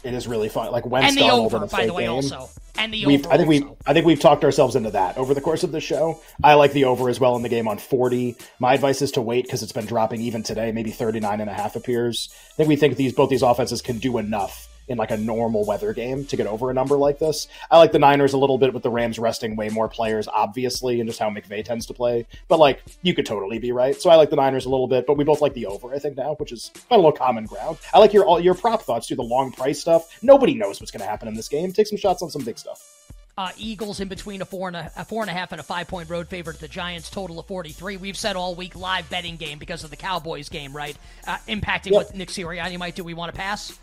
it 0.05 0.15
is 0.15 0.27
really 0.27 0.49
fun. 0.49 0.71
Like 0.73 0.87
Wentz 0.87 1.09
and 1.09 1.17
the 1.17 1.31
over, 1.31 1.67
by 1.67 1.87
the 1.87 1.95
way, 1.95 2.05
game. 2.05 2.11
also 2.11 2.49
and 2.77 2.93
the 2.93 3.07
we've, 3.07 3.27
over. 3.27 3.35
I 3.35 3.37
think 3.37 3.49
we 3.49 3.65
I 3.87 3.93
think 3.93 4.07
we've 4.07 4.21
talked 4.21 4.45
ourselves 4.45 4.77
into 4.77 4.91
that 4.93 5.17
over 5.19 5.35
the 5.35 5.41
course 5.41 5.65
of 5.65 5.73
the 5.73 5.81
show. 5.81 6.21
I 6.43 6.55
like 6.55 6.73
the 6.73 6.85
over 6.85 7.09
as 7.09 7.21
well 7.21 7.37
in 7.37 7.43
the 7.43 7.49
game 7.49 7.69
on 7.69 7.79
40. 7.79 8.37
My 8.59 8.75
advice 8.75 9.03
is 9.03 9.13
to 9.13 9.23
wait 9.23 9.45
because 9.45 9.63
it's 9.63 9.73
been 9.73 9.87
dropping 9.87 10.21
even 10.21 10.43
today. 10.43 10.73
Maybe 10.73 10.91
39 10.91 11.41
and 11.41 11.51
a 11.51 11.55
half 11.55 11.77
appears. 11.77 12.29
I 12.53 12.55
think 12.55 12.69
we 12.69 12.77
think 12.77 12.97
these 12.97 13.13
both 13.13 13.31
these 13.31 13.43
offenses 13.43 13.83
can 13.83 13.99
do 13.99 14.19
enough 14.19 14.69
in 14.89 14.99
like 14.99 15.11
a 15.11 15.17
normal 15.17 15.65
weather 15.65 15.93
game 15.93 16.25
to 16.27 16.37
get 16.37 16.47
over 16.47 16.71
a 16.71 16.75
number 16.75 16.97
like 16.97 17.19
this. 17.19 17.49
I 17.71 17.79
like 17.79 17.93
the 17.93 17.99
Niners 17.99 18.33
a 18.33 18.39
little 18.39 18.59
bit 18.59 18.73
with 18.73 18.83
the 18.83 18.91
Rams 18.91 19.19
resting 19.19 19.57
way 19.57 19.69
more 19.69 19.89
players, 19.89 20.29
obviously, 20.29 21.01
and 21.01 21.09
just 21.09 21.19
how 21.19 21.31
McVay 21.31 21.65
tends 21.65 21.87
to 21.87 21.95
play. 21.95 22.27
But 22.49 22.59
like, 22.59 22.83
you 23.03 23.15
could 23.15 23.27
totally 23.27 23.59
be 23.59 23.73
right. 23.73 24.01
So 24.01 24.11
I 24.11 24.17
like 24.17 24.31
the 24.31 24.37
Niners 24.37 24.67
a 24.67 24.71
little 24.71 24.89
bit, 24.89 25.07
but 25.07 25.17
we 25.17 25.25
both 25.25 25.41
like 25.41 25.55
the 25.55 25.67
over, 25.67 25.95
I 25.95 25.99
think 25.99 26.17
now, 26.17 26.35
which 26.35 26.53
is 26.53 26.71
a 26.91 26.97
little 26.97 27.13
common 27.13 27.47
ground. 27.47 27.79
I 27.93 27.99
like 27.99 28.13
your 28.13 28.25
all 28.25 28.41
your 28.41 28.55
prop 28.55 28.83
thoughts 28.83 29.07
too, 29.07 29.17
the 29.17 29.23
long 29.23 29.53
price 29.53 29.81
stuff. 29.81 30.23
Nobody 30.23 30.55
knows 30.55 30.81
what's 30.81 30.91
going 30.91 31.03
to 31.03 31.09
happen 31.09 31.29
in 31.29 31.35
this 31.35 31.49
game. 31.49 31.73
Take 31.73 31.87
some 31.87 31.99
shots 31.99 32.23
on 32.23 32.31
some 32.31 32.45
big 32.45 32.59
stuff. 32.59 32.99
Uh, 33.39 33.53
Eagles 33.57 34.01
in 34.01 34.09
between 34.09 34.43
a 34.43 34.45
four 34.45 34.67
and 34.67 34.77
a, 34.77 34.91
a, 34.97 35.05
four 35.05 35.23
and 35.23 35.31
a 35.31 35.33
half 35.33 35.53
and 35.53 35.61
a 35.61 35.63
five 35.63 35.87
point 35.87 36.11
road 36.11 36.27
favorite 36.27 36.55
to 36.55 36.61
the 36.61 36.67
Giants, 36.67 37.09
total 37.09 37.39
of 37.39 37.47
43. 37.47 37.97
We've 37.97 38.17
said 38.17 38.35
all 38.35 38.57
week 38.57 38.75
live 38.75 39.09
betting 39.11 39.37
game 39.37 39.61
because 39.61 39.85
of 39.85 39.91
the 39.91 39.97
Cowboys 39.97 40.49
game, 40.49 40.75
right? 40.75 40.97
Uh, 41.25 41.37
impacting 41.47 41.93
yep. 41.93 41.95
what 41.95 42.15
Nick 42.17 42.31
Sirianni 42.31 42.77
might 42.79 42.97
do. 42.97 43.05
We 43.05 43.15
want 43.15 43.33
to 43.33 43.39
pass? 43.39 43.79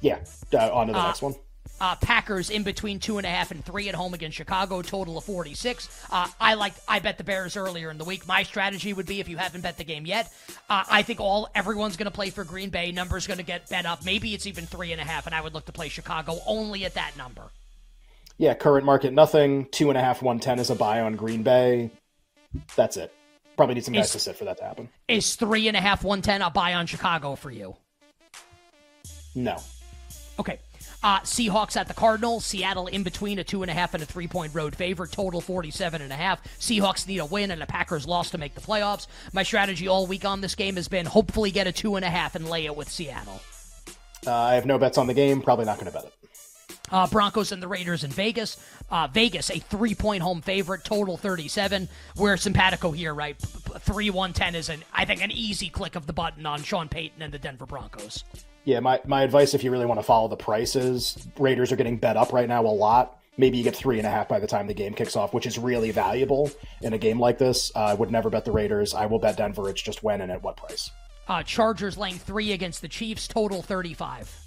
Yeah, 0.00 0.20
uh, 0.52 0.70
on 0.72 0.86
to 0.88 0.92
the 0.92 0.98
uh, 0.98 1.06
next 1.06 1.22
one. 1.22 1.34
Uh, 1.80 1.94
Packers 1.96 2.50
in 2.50 2.64
between 2.64 2.98
two 2.98 3.18
and 3.18 3.26
a 3.26 3.30
half 3.30 3.52
and 3.52 3.64
three 3.64 3.88
at 3.88 3.94
home 3.94 4.12
against 4.12 4.36
Chicago, 4.36 4.82
total 4.82 5.16
of 5.16 5.24
46. 5.24 6.06
Uh, 6.10 6.26
I 6.40 6.54
like 6.54 6.74
I 6.88 6.98
bet 6.98 7.18
the 7.18 7.24
Bears 7.24 7.56
earlier 7.56 7.90
in 7.90 7.98
the 7.98 8.04
week. 8.04 8.26
My 8.26 8.42
strategy 8.42 8.92
would 8.92 9.06
be 9.06 9.20
if 9.20 9.28
you 9.28 9.36
haven't 9.36 9.60
bet 9.60 9.78
the 9.78 9.84
game 9.84 10.04
yet, 10.04 10.32
uh, 10.68 10.84
I 10.90 11.02
think 11.02 11.20
all 11.20 11.48
everyone's 11.54 11.96
going 11.96 12.06
to 12.06 12.14
play 12.14 12.30
for 12.30 12.42
Green 12.42 12.70
Bay. 12.70 12.90
Numbers 12.90 13.26
going 13.28 13.38
to 13.38 13.44
get 13.44 13.68
bet 13.68 13.86
up. 13.86 14.04
Maybe 14.04 14.34
it's 14.34 14.46
even 14.46 14.66
three 14.66 14.90
and 14.90 15.00
a 15.00 15.04
half, 15.04 15.26
and 15.26 15.34
I 15.34 15.40
would 15.40 15.54
look 15.54 15.66
to 15.66 15.72
play 15.72 15.88
Chicago 15.88 16.38
only 16.46 16.84
at 16.84 16.94
that 16.94 17.16
number. 17.16 17.44
Yeah, 18.38 18.54
current 18.54 18.84
market 18.84 19.12
nothing. 19.12 19.66
Two 19.66 19.88
and 19.88 19.98
a 19.98 20.00
half, 20.00 20.20
one 20.20 20.40
ten 20.40 20.58
is 20.58 20.70
a 20.70 20.74
buy 20.74 21.00
on 21.00 21.14
Green 21.14 21.44
Bay. 21.44 21.90
That's 22.74 22.96
it. 22.96 23.12
Probably 23.56 23.76
need 23.76 23.84
some 23.84 23.94
guys 23.94 24.06
is, 24.06 24.12
to 24.12 24.18
sit 24.18 24.36
for 24.36 24.46
that 24.46 24.58
to 24.58 24.64
happen. 24.64 24.88
Is 25.06 25.36
three 25.36 25.68
and 25.68 25.76
a 25.76 25.80
half, 25.80 26.02
one 26.02 26.22
ten 26.22 26.42
a 26.42 26.50
buy 26.50 26.74
on 26.74 26.86
Chicago 26.86 27.36
for 27.36 27.52
you? 27.52 27.76
No. 29.36 29.58
Okay. 30.38 30.58
Uh, 31.02 31.20
Seahawks 31.20 31.76
at 31.76 31.86
the 31.86 31.94
Cardinals. 31.94 32.44
Seattle 32.44 32.88
in 32.88 33.02
between 33.02 33.38
a 33.38 33.44
two 33.44 33.62
and 33.62 33.70
a 33.70 33.74
half 33.74 33.94
and 33.94 34.02
a 34.02 34.06
three 34.06 34.26
point 34.26 34.54
road 34.54 34.74
favorite. 34.74 35.12
Total 35.12 35.40
47 35.40 36.02
and 36.02 36.12
a 36.12 36.16
half. 36.16 36.42
Seahawks 36.58 37.06
need 37.06 37.18
a 37.18 37.26
win 37.26 37.50
and 37.50 37.62
a 37.62 37.66
Packers 37.66 38.06
loss 38.06 38.30
to 38.30 38.38
make 38.38 38.54
the 38.54 38.60
playoffs. 38.60 39.06
My 39.32 39.42
strategy 39.42 39.86
all 39.86 40.06
week 40.06 40.24
on 40.24 40.40
this 40.40 40.54
game 40.54 40.76
has 40.76 40.88
been 40.88 41.06
hopefully 41.06 41.50
get 41.50 41.66
a 41.66 41.72
two 41.72 41.96
and 41.96 42.04
a 42.04 42.10
half 42.10 42.34
and 42.34 42.48
lay 42.48 42.66
it 42.66 42.76
with 42.76 42.88
Seattle. 42.88 43.40
Uh, 44.26 44.32
I 44.32 44.54
have 44.54 44.66
no 44.66 44.78
bets 44.78 44.98
on 44.98 45.06
the 45.06 45.14
game. 45.14 45.40
Probably 45.40 45.64
not 45.64 45.76
going 45.76 45.86
to 45.86 45.92
bet 45.92 46.04
it. 46.04 46.14
Uh, 46.90 47.06
Broncos 47.06 47.52
and 47.52 47.62
the 47.62 47.68
Raiders 47.68 48.02
in 48.02 48.10
Vegas. 48.10 48.56
Uh, 48.90 49.06
Vegas, 49.12 49.50
a 49.50 49.58
three 49.58 49.94
point 49.94 50.22
home 50.22 50.40
favorite, 50.40 50.84
total 50.84 51.16
37. 51.16 51.88
We're 52.16 52.36
simpatico 52.36 52.90
here, 52.90 53.14
right? 53.14 53.36
3 53.38 54.10
110 54.10 54.54
is, 54.54 54.68
an, 54.68 54.82
I 54.92 55.04
think, 55.04 55.22
an 55.22 55.30
easy 55.30 55.68
click 55.68 55.96
of 55.96 56.06
the 56.06 56.12
button 56.12 56.46
on 56.46 56.62
Sean 56.62 56.88
Payton 56.88 57.22
and 57.22 57.32
the 57.32 57.38
Denver 57.38 57.66
Broncos. 57.66 58.24
Yeah, 58.68 58.80
my, 58.80 59.00
my 59.06 59.22
advice 59.22 59.54
if 59.54 59.64
you 59.64 59.70
really 59.70 59.86
want 59.86 59.98
to 59.98 60.04
follow 60.04 60.28
the 60.28 60.36
prices, 60.36 61.26
Raiders 61.38 61.72
are 61.72 61.76
getting 61.76 61.96
bet 61.96 62.18
up 62.18 62.34
right 62.34 62.46
now 62.46 62.66
a 62.66 62.68
lot. 62.68 63.18
Maybe 63.38 63.56
you 63.56 63.64
get 63.64 63.74
three 63.74 63.96
and 63.96 64.06
a 64.06 64.10
half 64.10 64.28
by 64.28 64.40
the 64.40 64.46
time 64.46 64.66
the 64.66 64.74
game 64.74 64.92
kicks 64.92 65.16
off, 65.16 65.32
which 65.32 65.46
is 65.46 65.58
really 65.58 65.90
valuable 65.90 66.50
in 66.82 66.92
a 66.92 66.98
game 66.98 67.18
like 67.18 67.38
this. 67.38 67.72
Uh, 67.74 67.78
I 67.78 67.94
would 67.94 68.10
never 68.10 68.28
bet 68.28 68.44
the 68.44 68.52
Raiders. 68.52 68.92
I 68.92 69.06
will 69.06 69.20
bet 69.20 69.38
Denver. 69.38 69.70
It's 69.70 69.80
just 69.80 70.02
when 70.02 70.20
and 70.20 70.30
at 70.30 70.42
what 70.42 70.58
price. 70.58 70.90
Uh, 71.26 71.42
Chargers 71.42 71.96
laying 71.96 72.18
three 72.18 72.52
against 72.52 72.82
the 72.82 72.88
Chiefs, 72.88 73.26
total 73.26 73.62
35 73.62 74.38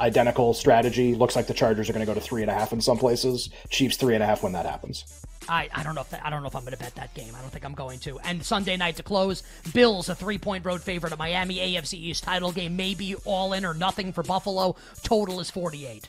identical 0.00 0.54
strategy. 0.54 1.14
Looks 1.14 1.36
like 1.36 1.46
the 1.46 1.52
Chargers 1.52 1.90
are 1.90 1.92
going 1.92 2.06
to 2.06 2.10
go 2.10 2.18
to 2.18 2.24
three 2.24 2.40
and 2.40 2.50
a 2.50 2.54
half 2.54 2.72
in 2.72 2.80
some 2.80 2.96
places. 2.96 3.50
Chiefs 3.68 3.98
three 3.98 4.14
and 4.14 4.22
a 4.22 4.26
half 4.26 4.42
when 4.42 4.52
that 4.52 4.64
happens. 4.64 5.04
I, 5.48 5.68
I 5.74 5.82
don't 5.82 5.94
know 5.94 6.00
if 6.02 6.10
that, 6.10 6.24
I 6.24 6.30
don't 6.30 6.42
know 6.42 6.48
if 6.48 6.56
I'm 6.56 6.62
going 6.62 6.72
to 6.72 6.78
bet 6.78 6.94
that 6.96 7.14
game. 7.14 7.34
I 7.36 7.40
don't 7.40 7.50
think 7.50 7.64
I'm 7.64 7.74
going 7.74 7.98
to. 8.00 8.18
And 8.20 8.44
Sunday 8.44 8.76
night 8.76 8.96
to 8.96 9.02
close, 9.02 9.42
Bills 9.72 10.08
a 10.08 10.14
three 10.14 10.38
point 10.38 10.64
road 10.64 10.82
favorite 10.82 11.12
at 11.12 11.18
Miami 11.18 11.56
AFC 11.56 11.94
East 11.94 12.24
title 12.24 12.52
game, 12.52 12.76
maybe 12.76 13.14
all 13.24 13.52
in 13.52 13.64
or 13.64 13.74
nothing 13.74 14.12
for 14.12 14.22
Buffalo. 14.22 14.76
Total 15.02 15.40
is 15.40 15.50
48. 15.50 16.08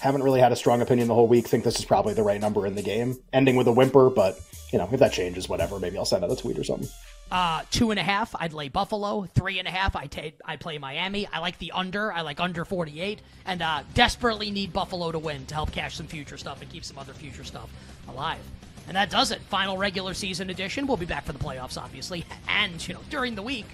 Haven't 0.00 0.22
really 0.22 0.40
had 0.40 0.52
a 0.52 0.56
strong 0.56 0.82
opinion 0.82 1.08
the 1.08 1.14
whole 1.14 1.26
week. 1.26 1.48
Think 1.48 1.64
this 1.64 1.78
is 1.78 1.84
probably 1.84 2.14
the 2.14 2.22
right 2.22 2.40
number 2.40 2.66
in 2.66 2.76
the 2.76 2.82
game. 2.82 3.18
Ending 3.32 3.56
with 3.56 3.66
a 3.66 3.72
whimper, 3.72 4.08
but 4.08 4.40
you 4.72 4.78
know 4.78 4.88
if 4.90 5.00
that 5.00 5.12
changes, 5.12 5.48
whatever. 5.48 5.80
Maybe 5.80 5.98
I'll 5.98 6.04
send 6.04 6.24
out 6.24 6.30
a 6.30 6.36
tweet 6.36 6.58
or 6.58 6.64
something. 6.64 6.88
Uh, 7.30 7.62
two 7.70 7.90
and 7.90 8.00
a 8.00 8.02
half, 8.02 8.34
I'd 8.38 8.52
lay 8.52 8.68
Buffalo. 8.68 9.26
Three 9.34 9.58
and 9.60 9.68
a 9.68 9.70
half, 9.70 9.94
I 9.94 10.06
take 10.06 10.40
I 10.44 10.56
play 10.56 10.78
Miami. 10.78 11.26
I 11.28 11.38
like 11.38 11.58
the 11.58 11.72
under. 11.72 12.12
I 12.12 12.22
like 12.22 12.40
under 12.40 12.64
48, 12.64 13.20
and 13.46 13.62
uh, 13.62 13.82
desperately 13.94 14.50
need 14.50 14.72
Buffalo 14.72 15.12
to 15.12 15.18
win 15.18 15.46
to 15.46 15.54
help 15.54 15.70
cash 15.70 15.96
some 15.96 16.06
future 16.06 16.36
stuff 16.36 16.60
and 16.60 16.70
keep 16.70 16.84
some 16.84 16.98
other 16.98 17.12
future 17.12 17.44
stuff 17.44 17.70
alive. 18.08 18.40
And 18.88 18.96
that 18.96 19.10
does 19.10 19.30
it. 19.30 19.40
Final 19.42 19.78
regular 19.78 20.14
season 20.14 20.50
edition. 20.50 20.86
We'll 20.88 20.96
be 20.96 21.06
back 21.06 21.24
for 21.24 21.32
the 21.32 21.38
playoffs, 21.38 21.80
obviously, 21.80 22.24
and 22.48 22.86
you 22.88 22.94
know 22.94 23.00
during 23.10 23.36
the 23.36 23.42
week. 23.42 23.66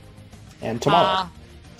And 0.60 0.80
tomorrow. 0.82 1.06
Uh, 1.06 1.28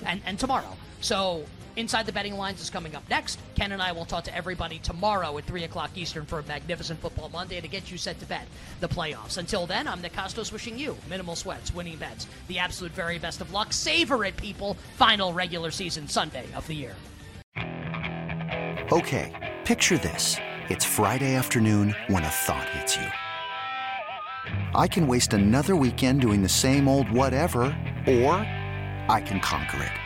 and 0.07 0.23
and 0.25 0.39
tomorrow. 0.39 0.75
So 1.03 1.45
Inside 1.77 2.07
the 2.07 2.13
Betting 2.13 2.39
Lines 2.39 2.63
is 2.63 2.71
coming 2.71 2.97
up 2.97 3.03
next. 3.11 3.39
Ken 3.55 3.71
and 3.71 3.83
I 3.83 3.93
will 3.93 4.07
talk 4.07 4.25
to 4.25 4.35
everybody 4.35 4.79
tomorrow 4.79 5.37
at 5.37 5.45
3 5.45 5.65
o'clock 5.65 5.91
Eastern 5.95 6.25
for 6.25 6.39
a 6.39 6.43
magnificent 6.45 6.99
Football 7.01 7.29
Monday 7.29 7.61
to 7.61 7.69
get 7.69 7.91
you 7.93 7.99
set 7.99 8.19
to 8.21 8.27
bet 8.27 8.47
the 8.81 8.89
playoffs. 8.89 9.37
Until 9.37 9.67
then, 9.67 9.87
I'm 9.87 10.01
Nick 10.01 10.15
Kostos 10.15 10.51
wishing 10.51 10.79
you 10.79 10.97
minimal 11.11 11.37
sweats, 11.37 11.75
winning 11.75 11.99
bets, 11.99 12.27
the 12.49 12.59
absolute 12.59 12.93
very 12.93 13.19
best 13.19 13.43
of 13.43 13.53
luck. 13.53 13.75
Savor 13.75 14.25
it, 14.25 14.39
people. 14.39 14.79
Final 14.97 15.35
regular 15.35 15.71
season 15.71 16.09
Sunday 16.09 16.47
of 16.55 16.67
the 16.67 16.75
year. 16.75 16.95
Okay, 18.91 19.55
picture 19.67 19.99
this. 19.99 20.37
It's 20.71 20.85
Friday 20.85 21.35
afternoon 21.35 21.95
when 22.09 22.23
a 22.25 22.29
thought 22.29 22.69
hits 22.71 22.97
you. 22.97 23.07
I 24.75 24.89
can 24.89 25.07
waste 25.07 25.35
another 25.35 25.77
weekend 25.77 26.23
doing 26.23 26.43
the 26.43 26.49
same 26.49 26.89
old 26.89 27.11
whatever, 27.11 27.65
or 28.07 28.33
I 29.11 29.23
can 29.25 29.41
conquer 29.41 29.83
it. 29.83 30.06